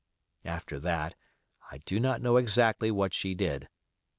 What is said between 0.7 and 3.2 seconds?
that I do not know exactly what